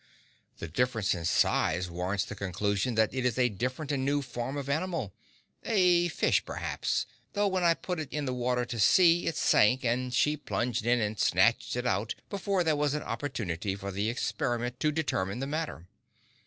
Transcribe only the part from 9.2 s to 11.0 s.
it sank, and she plunged in